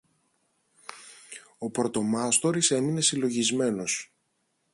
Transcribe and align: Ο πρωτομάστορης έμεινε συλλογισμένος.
Ο 1.57 1.69
πρωτομάστορης 1.69 2.71
έμεινε 2.71 3.01
συλλογισμένος. 3.01 4.11